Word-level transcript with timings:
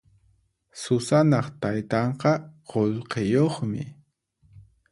Susanaq 0.81 1.47
taytanqa 1.61 2.31
qullqiyuqmi. 2.69 3.83